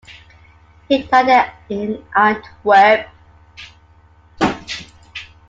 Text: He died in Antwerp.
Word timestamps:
He 0.89 1.03
died 1.03 1.51
in 1.69 2.03
Antwerp. 2.15 3.07